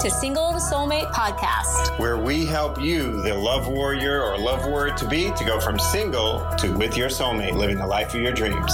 [0.00, 5.06] to Single Soulmate podcast, where we help you, the love warrior or love warrior to
[5.06, 8.72] be, to go from single to with your soulmate, living the life of your dreams.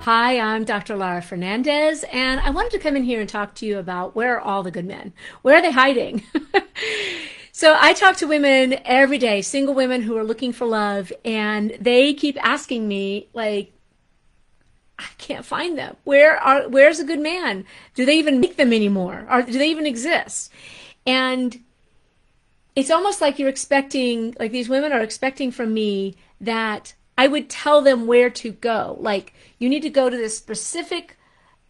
[0.00, 0.96] Hi, I'm Dr.
[0.96, 4.34] Lara Fernandez, and I wanted to come in here and talk to you about where
[4.34, 5.12] are all the good men?
[5.42, 6.24] Where are they hiding?
[7.56, 11.74] So I talk to women every day, single women who are looking for love, and
[11.80, 13.72] they keep asking me, like,
[14.98, 15.96] I can't find them.
[16.04, 17.64] Where are where's a good man?
[17.94, 19.26] Do they even make them anymore?
[19.30, 20.50] Or do they even exist?
[21.06, 21.62] And
[22.74, 27.48] it's almost like you're expecting like these women are expecting from me that I would
[27.48, 28.96] tell them where to go.
[29.00, 31.16] Like you need to go to this specific,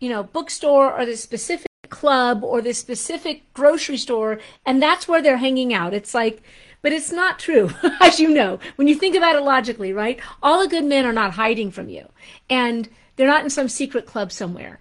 [0.01, 5.23] you know, bookstore or this specific club or this specific grocery store and that's where
[5.23, 5.95] they're hanging out.
[5.95, 6.43] It's like,
[6.83, 10.21] but it's not true, as you know, when you think about it logically, right?
[10.43, 12.09] All the good men are not hiding from you
[12.51, 14.81] and they're not in some secret club somewhere.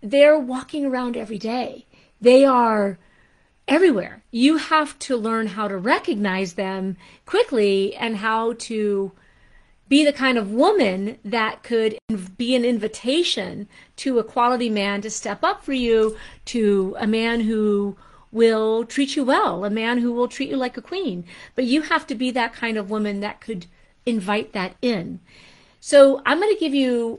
[0.00, 1.86] They're walking around every day.
[2.20, 2.98] They are
[3.68, 4.22] everywhere.
[4.30, 9.12] You have to learn how to recognize them quickly and how to
[9.88, 11.98] be the kind of woman that could
[12.38, 17.42] be an invitation to a quality man to step up for you, to a man
[17.42, 17.96] who
[18.30, 21.24] will treat you well, a man who will treat you like a queen.
[21.54, 23.66] But you have to be that kind of woman that could
[24.06, 25.20] invite that in.
[25.84, 27.18] So I'm going to give you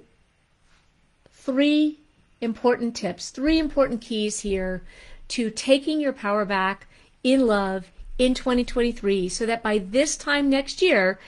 [1.30, 2.00] three
[2.40, 4.84] important tips, three important keys here
[5.28, 6.88] to taking your power back
[7.26, 11.20] in love in 2023 so that by this time next year,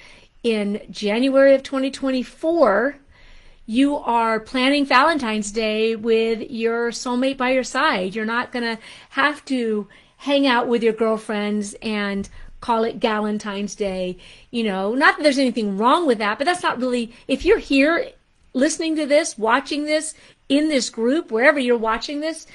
[0.44, 2.96] in January of 2024,
[3.66, 8.16] you are planning Valentine's Day with your soulmate by your side.
[8.16, 9.90] You're not going to have to
[10.20, 12.30] hang out with your girlfriends and
[12.66, 14.18] call it Galentine's Day.
[14.50, 17.60] You know, not that there's anything wrong with that, but that's not really, if you're
[17.60, 18.10] here
[18.54, 20.16] listening to this, watching this
[20.50, 22.48] in this group, wherever you're watching this,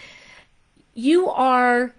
[0.95, 1.95] you are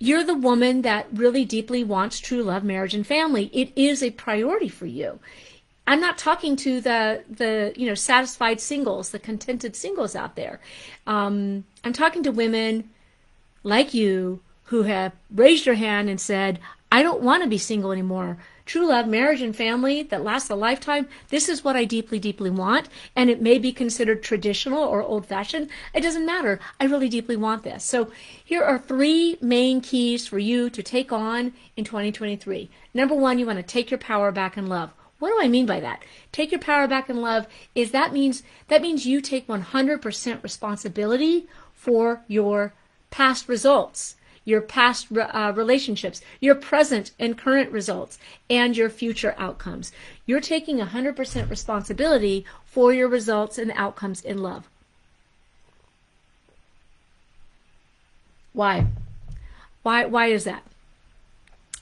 [0.00, 3.50] you're the woman that really deeply wants true love, marriage, and family.
[3.52, 5.18] It is a priority for you.
[5.88, 10.60] I'm not talking to the the you know satisfied singles, the contented singles out there.
[11.06, 12.88] Um, I'm talking to women
[13.62, 16.60] like you who have raised your hand and said,
[16.90, 18.38] "I don't want to be single anymore
[18.68, 22.50] true love, marriage, and family that lasts a lifetime, this is what I deeply, deeply
[22.50, 22.88] want.
[23.16, 25.70] And it may be considered traditional or old fashioned.
[25.94, 26.60] It doesn't matter.
[26.78, 27.82] I really deeply want this.
[27.82, 28.12] So
[28.44, 32.68] here are three main keys for you to take on in 2023.
[32.92, 34.90] Number one, you want to take your power back in love.
[35.18, 36.04] What do I mean by that?
[36.30, 41.48] Take your power back in love is that means that means you take 100% responsibility
[41.72, 42.74] for your
[43.10, 44.14] past results
[44.48, 49.92] your past uh, relationships, your present and current results, and your future outcomes.
[50.24, 54.66] You're taking 100% responsibility for your results and outcomes in love.
[58.54, 58.86] Why?
[59.82, 60.62] Why why is that?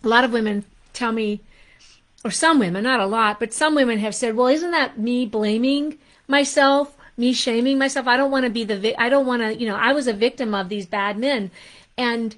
[0.02, 1.40] A lot of women tell me
[2.24, 5.24] or some women, not a lot, but some women have said, "Well, isn't that me
[5.24, 8.08] blaming myself, me shaming myself?
[8.08, 10.12] I don't want to be the I don't want to, you know, I was a
[10.12, 11.50] victim of these bad men."
[11.96, 12.36] And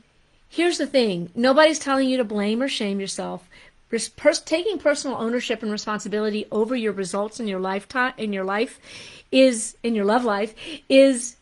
[0.49, 1.31] Here's the thing.
[1.35, 3.49] Nobody's telling you to blame or shame yourself.
[4.45, 8.81] taking personal ownership and responsibility over your results in your lifetime in your life
[9.31, 10.55] is in your love life
[10.89, 11.37] is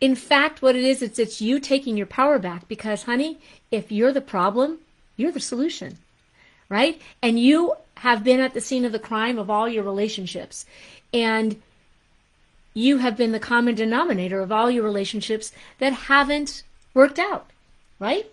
[0.00, 1.02] in fact what it is.
[1.02, 3.38] It's it's you taking your power back because honey
[3.70, 4.78] if you're the problem
[5.16, 5.98] you're the solution
[6.68, 7.00] right?
[7.22, 10.66] And you have been at the scene of the crime of all your relationships.
[11.12, 11.60] And
[12.74, 16.62] you have been the common denominator of all your relationships that haven't
[16.94, 17.50] worked out
[17.98, 18.30] right?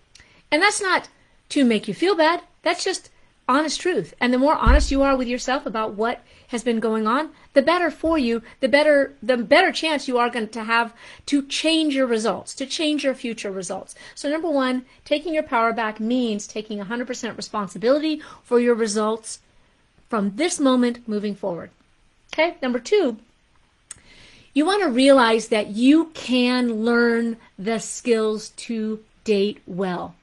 [0.52, 1.10] And that's not
[1.50, 2.42] to make you feel bad.
[2.64, 3.10] That's just
[3.48, 4.14] honest truth.
[4.20, 7.62] And the more honest you are with yourself about what has been going on, the
[7.62, 10.94] better for you, the better the better chance you are going to have
[11.28, 13.96] to change your results, to change your future results.
[14.14, 19.40] So number 1, taking your power back means taking 100% responsibility for your results
[20.10, 21.72] from this moment moving forward.
[22.34, 22.58] Okay?
[22.62, 23.18] Number 2,
[24.54, 30.16] you want to realize that you can learn the skills to date well.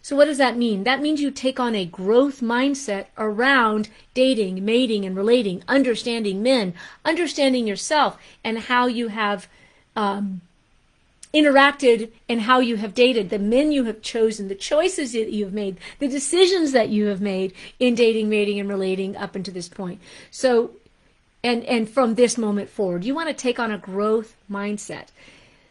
[0.00, 0.84] So, what does that mean?
[0.84, 6.74] That means you take on a growth mindset around dating, mating, and relating, understanding men,
[7.04, 9.48] understanding yourself, and how you have
[9.96, 10.42] um,
[11.34, 15.44] interacted and how you have dated, the men you have chosen, the choices that you
[15.44, 19.54] have made, the decisions that you have made in dating, mating, and relating up until
[19.54, 20.00] this point.
[20.30, 20.70] So,
[21.42, 25.08] and and from this moment forward, you want to take on a growth mindset.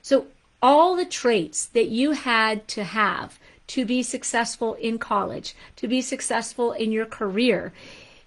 [0.01, 0.27] So
[0.65, 6.01] all the traits that you had to have to be successful in college, to be
[6.01, 7.71] successful in your career,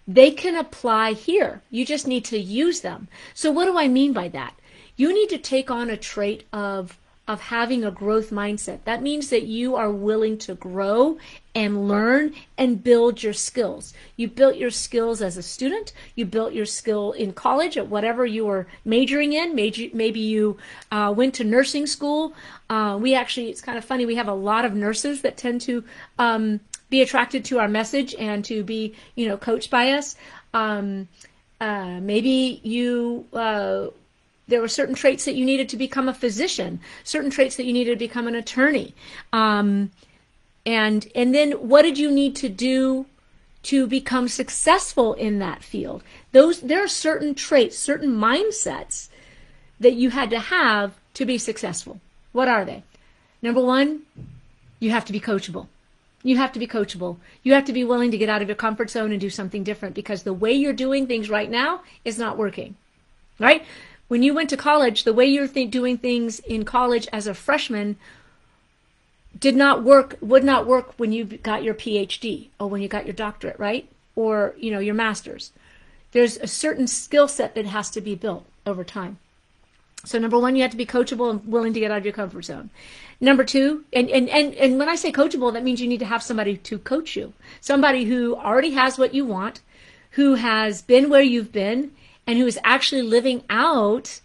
[0.07, 1.63] they can apply here.
[1.69, 3.09] You just need to use them.
[3.35, 4.55] So what do I mean by that?
[4.95, 6.97] You need to take on a trait of
[7.29, 8.79] of having a growth mindset.
[8.85, 11.19] That means that you are willing to grow
[11.55, 13.93] and learn and build your skills.
[14.17, 15.93] You built your skills as a student.
[16.15, 19.55] You built your skill in college at whatever you were majoring in.
[19.55, 20.57] Maybe, you
[20.91, 22.33] uh, went to nursing school.
[22.71, 25.61] Uh, we actually, it's kind of funny, we have a lot of nurses that tend
[25.63, 25.85] to
[26.19, 30.17] um, be attracted to our message and to be, you know, coached by us.
[30.55, 31.09] Um,
[31.61, 33.89] uh, maybe you uh,
[34.49, 37.73] there were certain traits that you needed to become a physician, certain traits that you
[37.73, 38.95] needed to become an attorney.
[39.33, 39.91] Um,
[40.67, 43.07] and and then what did you need to do
[43.65, 46.03] to become successful in that field?
[46.33, 49.09] Those there are certain traits, certain mindsets
[49.79, 52.01] that you had to have to be successful.
[52.33, 52.83] What are they?
[53.41, 54.03] Number 1,
[54.81, 55.69] you have to be coachable.
[56.23, 57.17] You have to be coachable.
[57.45, 59.63] You have to be willing to get out of your comfort zone and do something
[59.63, 62.77] different because the way you're doing things right now is not working.
[63.39, 63.65] Right?
[64.09, 67.35] When you went to college, the way you're th- doing things in college as a
[67.35, 67.97] freshman
[69.39, 73.07] did not work, would not work when you got your PhD or when you got
[73.07, 73.89] your doctorate, right?
[74.17, 75.53] Or, you know, your master's.
[76.13, 79.19] There's a certain skill set that has to be built over time.
[80.05, 82.15] So number one, you have to be coachable and willing to get out of your
[82.15, 82.71] comfort zone.
[83.21, 86.07] Number two, and, and, and, and when I say coachable, that means you need to
[86.07, 87.33] have somebody to coach you.
[87.61, 89.61] Somebody who already has what you want,
[90.13, 91.91] who has been where you've been,
[92.29, 94.21] and who is actually living out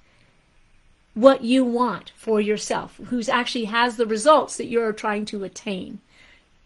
[1.13, 5.99] what you want for yourself, who's actually has the results that you're trying to attain.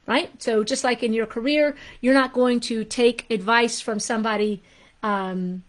[0.07, 0.41] Right?
[0.41, 4.63] So just like in your career, you're not going to take advice from somebody
[5.03, 5.63] um,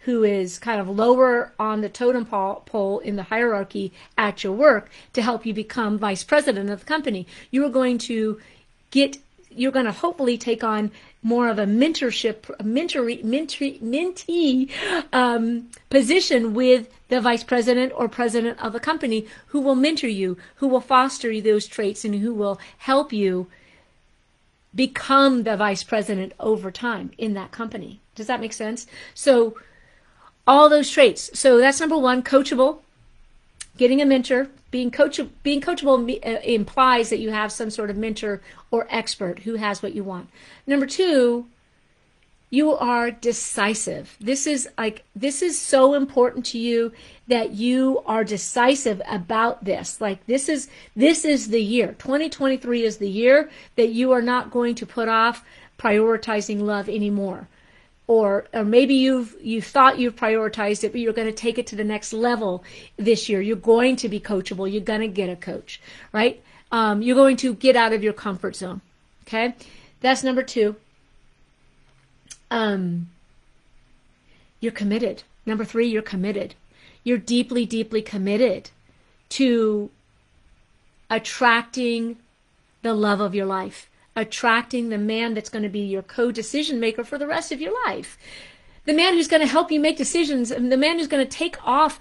[0.00, 4.90] who is kind of lower on the totem pole in the hierarchy at your work
[5.14, 7.26] to help you become vice president of the company.
[7.50, 8.40] You are going to
[8.90, 9.18] get
[9.56, 10.90] you're going to hopefully take on
[11.22, 14.70] more of a mentorship, mentor, mentee
[15.12, 20.36] um, position with the vice president or president of a company who will mentor you,
[20.56, 23.46] who will foster those traits, and who will help you
[24.74, 28.00] become the vice president over time in that company.
[28.14, 28.86] Does that make sense?
[29.14, 29.56] So,
[30.46, 31.30] all those traits.
[31.38, 32.80] So, that's number one coachable,
[33.76, 34.92] getting a mentor, being
[35.42, 38.40] being coachable uh, implies that you have some sort of mentor
[38.70, 40.28] or expert who has what you want.
[40.66, 41.46] Number 2,
[42.50, 44.16] you are decisive.
[44.20, 46.92] This is like this is so important to you
[47.26, 50.00] that you are decisive about this.
[50.00, 51.96] Like this is this is the year.
[51.98, 55.44] 2023 is the year that you are not going to put off
[55.78, 57.48] prioritizing love anymore
[58.06, 61.66] or, or maybe you've you thought you've prioritized it, but you're going to take it
[61.68, 62.62] to the next level
[62.96, 63.40] this year.
[63.40, 64.70] You're going to be coachable.
[64.70, 65.80] You're going to get a coach,
[66.12, 66.42] right?
[66.70, 68.80] Um, you're going to get out of your comfort zone.
[69.26, 69.54] Okay,
[70.00, 70.76] that's number two.
[72.50, 73.08] Um,
[74.60, 75.22] you're committed.
[75.46, 76.54] Number three, you're committed.
[77.02, 78.70] You're deeply, deeply committed
[79.30, 79.90] to
[81.10, 82.16] attracting
[82.82, 87.04] the love of your life attracting the man that's going to be your co-decision maker
[87.04, 88.16] for the rest of your life.
[88.84, 91.30] The man who's going to help you make decisions and the man who's going to
[91.38, 91.98] take off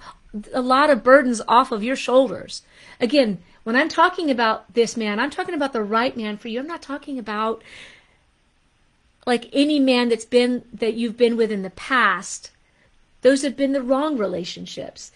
[0.54, 2.64] a lot of burdens off of your shoulders.
[3.00, 6.60] Again, when I'm talking about this man, I'm talking about the right man for you.
[6.60, 7.64] I'm not talking about
[9.26, 12.52] like any man that's been that you've been with in the past.
[13.22, 15.12] Those have been the wrong relationships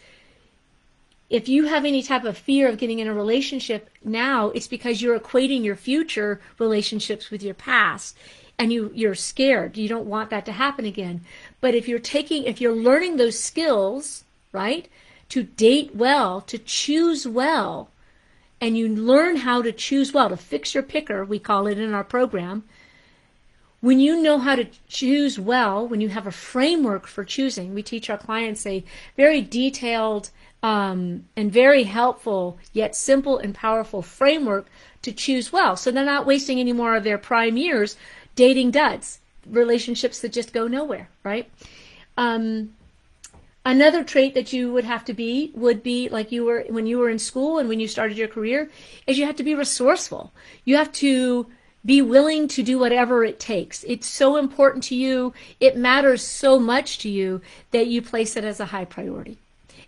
[1.30, 5.02] if you have any type of fear of getting in a relationship now, it's because
[5.02, 8.18] you're equating your future relationships with your past
[8.58, 9.78] and you you're scared.
[9.78, 11.22] You don't want that to happen again.
[11.62, 14.88] But if you're taking if you're learning those skills, right?
[15.30, 17.90] To date well, to choose well,
[18.62, 21.94] and you learn how to choose well, to fix your picker, we call it in
[21.94, 22.64] our program.
[23.80, 27.84] When you know how to choose well, when you have a framework for choosing, we
[27.84, 28.84] teach our clients a
[29.16, 30.32] very detailed
[30.64, 34.68] um, and very helpful yet simple and powerful framework
[35.02, 35.76] to choose well.
[35.76, 37.96] So they're not wasting any more of their prime years
[38.36, 41.50] dating duds, relationships that just go nowhere, right?
[42.18, 42.74] Um,
[43.66, 46.98] another trait that you would have to be would be like you were when you
[47.00, 48.70] were in school and when you started your career
[49.06, 50.32] is you have to be resourceful.
[50.66, 51.48] You have to
[51.86, 53.84] be willing to do whatever it takes.
[53.88, 55.34] It's so important to you.
[55.60, 59.38] It matters so much to you that you place it as a high priority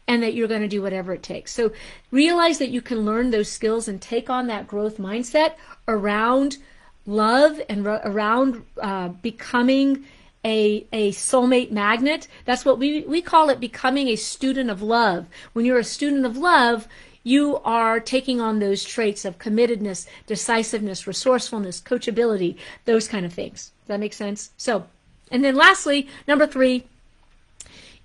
[0.10, 1.54] and that you're going to do whatever it takes.
[1.54, 1.72] So
[2.10, 5.54] realize that you can learn those skills and take on that growth mindset
[5.88, 6.58] around
[7.06, 10.04] love and around uh, becoming
[10.44, 12.28] a, a soulmate magnet.
[12.46, 15.28] That's what we, we call it becoming a student of love.
[15.54, 16.88] When you're a student of love,
[17.24, 23.74] you are taking on those traits of committedness, decisiveness, resourcefulness, coachability, those kind of things.
[23.82, 24.50] Does that make sense?
[24.58, 24.88] So
[25.30, 26.88] And then lastly, number three,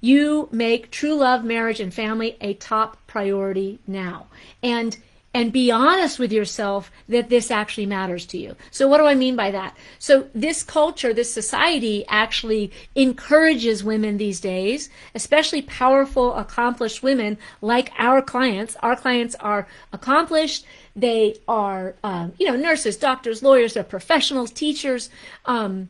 [0.05, 4.27] you make true love, marriage, and family a top priority now.
[4.63, 4.97] And
[5.37, 8.55] and be honest with yourself that this actually matters to you.
[8.71, 9.77] So what do I mean by that?
[9.99, 17.91] So this culture, this society actually encourages women these days, especially powerful, accomplished women like
[17.99, 18.77] our clients.
[18.81, 20.65] Our clients are accomplished.
[20.95, 25.11] They are, um, you know, nurses, doctors, lawyers, they're professionals, teachers.
[25.47, 25.89] Um,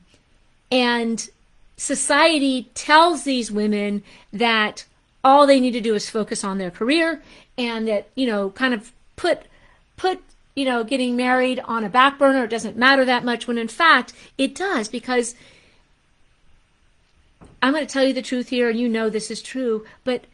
[0.70, 1.28] and
[1.76, 4.02] society tells these women
[4.32, 4.84] that
[5.22, 7.22] all they need to do is focus on their career
[7.56, 9.42] and that, you know, kind of put
[9.96, 10.20] put
[10.54, 13.68] you know getting married on a back burner it doesn't matter that much when in
[13.68, 15.36] fact it does because
[17.62, 20.24] i'm going to tell you the truth here and you know this is true but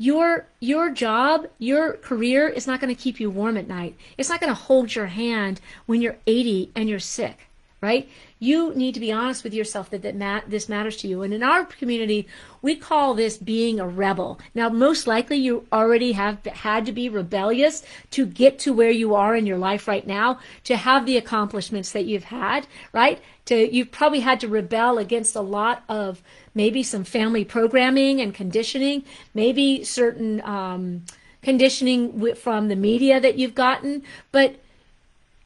[0.00, 3.94] your your job your career is not going to keep you warm at night.
[4.16, 7.48] It's not going to hold your hand when you're 80 and you're sick
[7.82, 8.08] right
[8.42, 11.22] you need to be honest with yourself that, that mat- this matters to you.
[11.22, 12.26] And in our community,
[12.62, 14.40] we call this being a rebel.
[14.54, 17.82] Now, most likely you already have had to be rebellious
[18.12, 21.92] to get to where you are in your life right now, to have the accomplishments
[21.92, 23.20] that you've had, right?
[23.44, 26.22] To, you've probably had to rebel against a lot of
[26.54, 29.04] maybe some family programming and conditioning,
[29.34, 31.04] maybe certain um,
[31.42, 34.56] conditioning from the media that you've gotten, but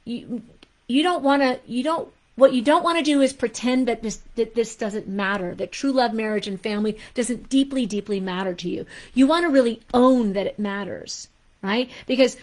[0.04, 0.42] you,
[0.86, 4.02] you don't want to, you don't what you don't want to do is pretend that
[4.02, 8.54] this that this doesn't matter, that true love, marriage, and family doesn't deeply, deeply matter
[8.54, 8.86] to you.
[9.14, 11.28] You want to really own that it matters,
[11.62, 11.88] right?
[12.06, 12.36] Because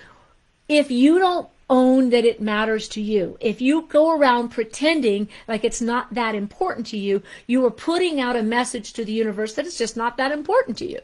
[0.70, 5.66] if you don't own that it matters to you, if you go around pretending like
[5.66, 9.54] it's not that important to you, you are putting out a message to the universe
[9.56, 11.00] that it's just not that important to you.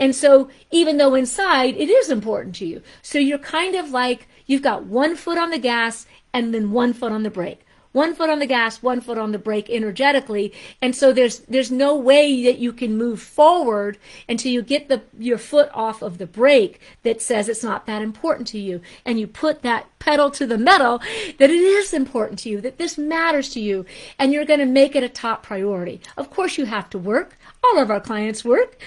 [0.00, 4.26] And so, even though inside it is important to you, so you're kind of like
[4.46, 8.14] you've got one foot on the gas and then one foot on the brake one
[8.14, 10.52] foot on the gas, one foot on the brake energetically.
[10.80, 15.02] And so there's there's no way that you can move forward until you get the
[15.18, 18.80] your foot off of the brake that says it's not that important to you.
[19.04, 20.98] And you put that pedal to the metal
[21.38, 23.86] that it is important to you, that this matters to you,
[24.18, 26.00] and you're going to make it a top priority.
[26.16, 27.38] Of course you have to work.
[27.64, 28.80] All of our clients work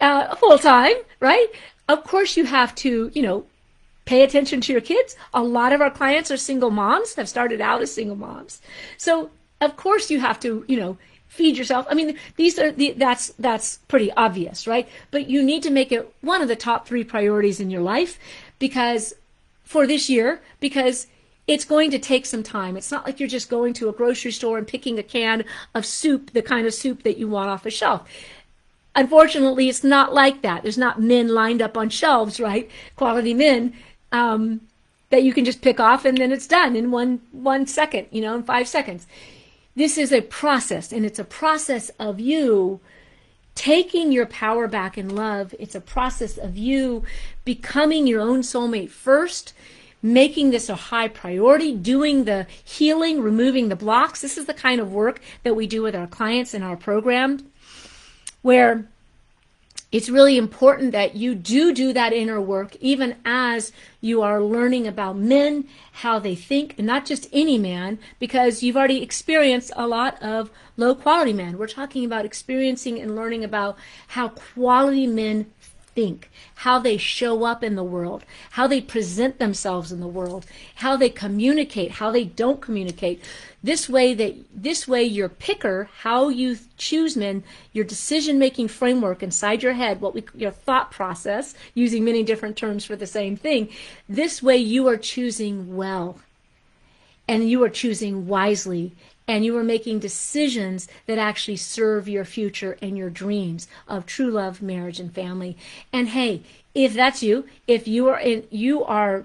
[0.00, 1.48] uh, full time, right?
[1.88, 3.44] Of course you have to, you know,
[4.04, 5.16] pay attention to your kids.
[5.32, 8.60] A lot of our clients are single moms, have started out as single moms.
[8.96, 9.30] So
[9.60, 11.86] of course you have to, you know, feed yourself.
[11.88, 14.88] I mean, these are the, that's that's pretty obvious, right?
[15.10, 18.18] But you need to make it one of the top 3 priorities in your life
[18.58, 19.14] because
[19.64, 21.06] for this year because
[21.46, 22.76] it's going to take some time.
[22.76, 25.44] It's not like you're just going to a grocery store and picking a can
[25.74, 28.08] of soup, the kind of soup that you want off a shelf.
[28.94, 30.62] Unfortunately, it's not like that.
[30.62, 32.70] There's not men lined up on shelves, right?
[32.94, 33.74] Quality men
[34.12, 34.60] um,
[35.10, 38.20] that you can just pick off and then it's done in one one second, you
[38.20, 39.06] know, in five seconds.
[39.74, 42.80] This is a process, and it's a process of you
[43.54, 45.54] taking your power back in love.
[45.58, 47.04] It's a process of you
[47.44, 49.54] becoming your own soulmate first,
[50.02, 54.20] making this a high priority, doing the healing, removing the blocks.
[54.20, 57.50] This is the kind of work that we do with our clients in our program,
[58.42, 58.88] where
[59.92, 64.86] it's really important that you do do that inner work even as you are learning
[64.86, 69.86] about men, how they think, and not just any man, because you've already experienced a
[69.86, 71.58] lot of low quality men.
[71.58, 75.52] We're talking about experiencing and learning about how quality men
[75.94, 80.46] think, how they show up in the world, how they present themselves in the world,
[80.76, 83.22] how they communicate, how they don't communicate.
[83.62, 89.22] This way that this way your picker, how you choose men, your decision making framework
[89.22, 93.36] inside your head, what we your thought process, using many different terms for the same
[93.36, 93.68] thing.
[94.08, 96.18] This way you are choosing well.
[97.28, 98.92] And you are choosing wisely
[99.28, 104.30] and you are making decisions that actually serve your future and your dreams of true
[104.30, 105.56] love, marriage, and family.
[105.92, 106.42] And hey,
[106.74, 109.24] if that's you, if you are in, you are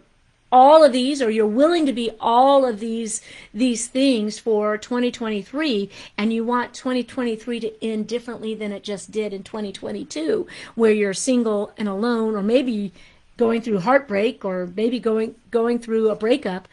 [0.52, 3.22] all of these or you're willing to be all of these
[3.54, 9.34] these things for 2023 and you want 2023 to end differently than it just did
[9.34, 12.94] in 2022 where you're single and alone or maybe
[13.36, 16.68] going through heartbreak or maybe going going through a breakup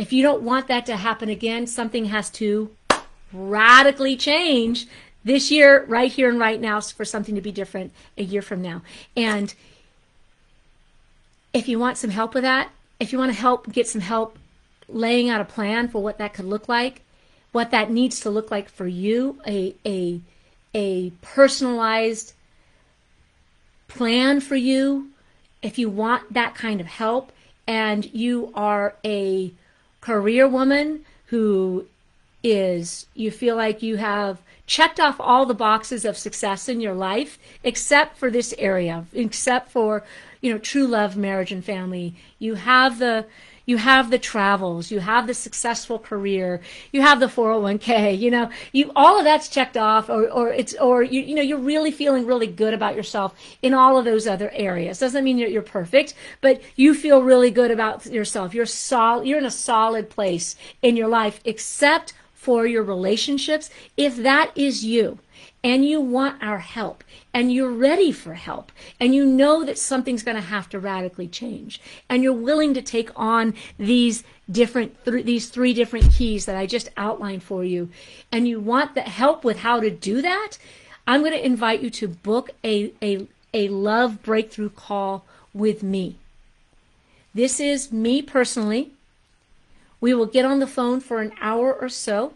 [0.00, 2.70] if you don't want that to happen again, something has to
[3.34, 4.86] radically change
[5.24, 8.62] this year, right here and right now, for something to be different a year from
[8.62, 8.80] now.
[9.14, 9.54] And
[11.52, 12.70] if you want some help with that,
[13.00, 14.38] if you want to help get some help
[14.88, 17.02] laying out a plan for what that could look like,
[17.52, 20.20] what that needs to look like for you, a a
[20.74, 22.34] a personalized
[23.88, 25.08] plan for you,
[25.62, 27.32] if you want that kind of help
[27.66, 29.52] and you are a
[30.00, 31.86] career woman who
[32.42, 34.38] is you feel like you have
[34.70, 39.68] checked off all the boxes of success in your life except for this area, except
[39.68, 40.04] for,
[40.40, 42.14] you know, true love, marriage and family.
[42.38, 43.26] You have the
[43.66, 46.60] you have the travels, you have the successful career,
[46.92, 50.74] you have the 401k, you know, you all of that's checked off or, or it's
[50.74, 54.28] or you you know you're really feeling really good about yourself in all of those
[54.28, 55.00] other areas.
[55.00, 58.54] Doesn't mean you're, you're perfect, but you feel really good about yourself.
[58.54, 63.68] You're sol- you're in a solid place in your life except for your relationships.
[63.98, 65.18] If that is you,
[65.62, 67.04] and you want our help
[67.34, 71.28] and you're ready for help and you know that something's going to have to radically
[71.28, 76.56] change and you're willing to take on these different th- these three different keys that
[76.56, 77.90] I just outlined for you
[78.32, 80.56] and you want the help with how to do that
[81.06, 86.16] I'm going to invite you to book a a a love breakthrough call with me
[87.34, 88.92] this is me personally
[90.00, 92.34] we will get on the phone for an hour or so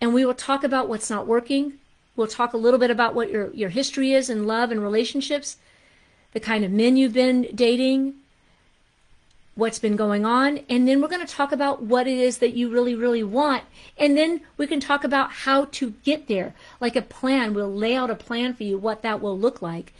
[0.00, 1.74] and we will talk about what's not working.
[2.16, 5.58] We'll talk a little bit about what your, your history is in love and relationships,
[6.32, 8.14] the kind of men you've been dating,
[9.54, 12.54] what's been going on, and then we're going to talk about what it is that
[12.54, 13.64] you really, really want.
[13.98, 17.52] And then we can talk about how to get there, like a plan.
[17.52, 19.92] We'll lay out a plan for you, what that will look like.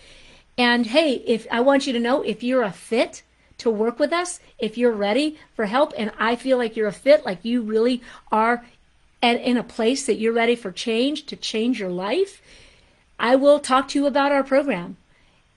[0.57, 3.23] And hey, if I want you to know if you're a fit
[3.61, 6.93] to work with us, if you're ready for help, and I feel like you're a
[6.93, 8.65] fit, like you really are
[9.23, 12.41] and in a place that you're ready for change to change your life,
[13.19, 14.97] I will talk to you about our program.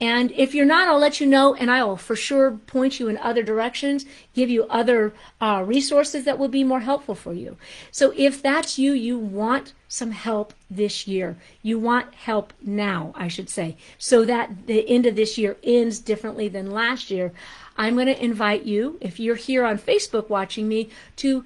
[0.03, 3.07] And if you're not, I'll let you know, and I will for sure point you
[3.07, 7.55] in other directions, give you other uh, resources that will be more helpful for you.
[7.89, 11.37] So if that's you, you want some help this year.
[11.61, 15.99] You want help now, I should say, so that the end of this year ends
[15.99, 17.31] differently than last year.
[17.77, 21.45] I'm going to invite you, if you're here on Facebook watching me, to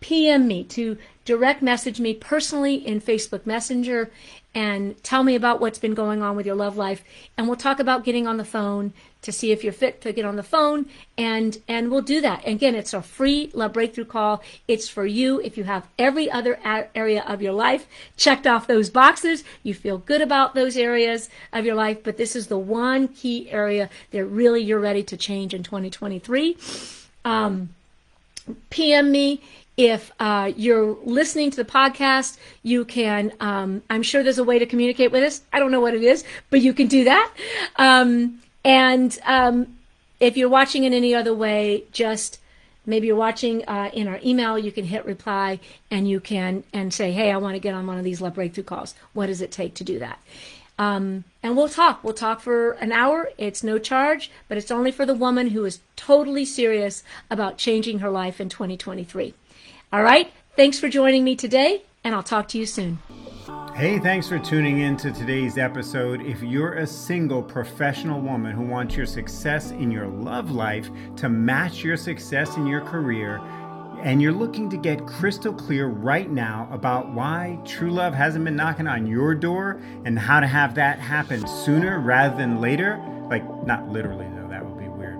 [0.00, 4.10] PM me, to direct message me personally in Facebook Messenger
[4.54, 7.02] and tell me about what's been going on with your love life.
[7.36, 10.24] And we'll talk about getting on the phone to see if you're fit to get
[10.24, 10.86] on the phone.
[11.16, 12.46] And and we'll do that.
[12.46, 14.42] Again it's a free love breakthrough call.
[14.68, 15.40] It's for you.
[15.40, 16.58] If you have every other
[16.94, 17.86] area of your life
[18.16, 22.02] checked off those boxes you feel good about those areas of your life.
[22.02, 26.56] But this is the one key area that really you're ready to change in 2023
[27.24, 27.70] um,
[28.70, 29.40] pm me
[29.76, 34.58] if uh, you're listening to the podcast, you can, um, I'm sure there's a way
[34.58, 35.42] to communicate with us.
[35.52, 37.32] I don't know what it is, but you can do that.
[37.76, 39.76] Um, and um,
[40.20, 42.38] if you're watching in any other way, just
[42.86, 45.58] maybe you're watching uh, in our email, you can hit reply
[45.90, 48.34] and you can and say, hey, I want to get on one of these love
[48.34, 48.94] breakthrough calls.
[49.12, 50.18] What does it take to do that?
[50.78, 52.02] Um, and we'll talk.
[52.02, 53.30] We'll talk for an hour.
[53.38, 58.00] It's no charge, but it's only for the woman who is totally serious about changing
[58.00, 59.34] her life in 2023.
[59.94, 60.28] All right.
[60.56, 62.98] Thanks for joining me today, and I'll talk to you soon.
[63.76, 66.20] Hey, thanks for tuning in to today's episode.
[66.20, 71.28] If you're a single professional woman who wants your success in your love life to
[71.28, 73.36] match your success in your career,
[74.02, 78.56] and you're looking to get crystal clear right now about why true love hasn't been
[78.56, 82.96] knocking on your door and how to have that happen sooner rather than later,
[83.30, 84.43] like not literally though,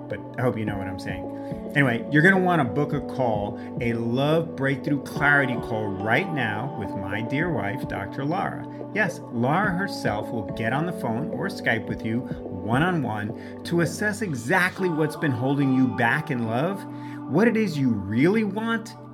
[0.08, 1.30] but I hope you know what I'm saying.
[1.74, 6.32] Anyway, you're going to want to book a call, a love breakthrough clarity call right
[6.32, 8.24] now with my dear wife, Dr.
[8.24, 8.66] Lara.
[8.94, 13.62] Yes, Lara herself will get on the phone or Skype with you one on one
[13.64, 16.84] to assess exactly what's been holding you back in love,
[17.28, 18.94] what it is you really want,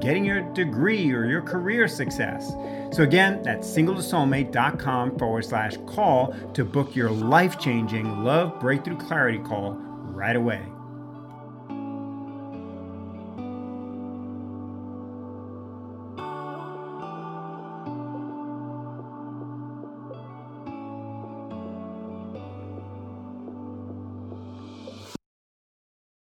[0.00, 2.52] getting your degree or your career success.
[2.92, 9.38] So, again, that's singletosoulmate.com forward slash call to book your life changing love breakthrough clarity
[9.38, 10.62] call right away.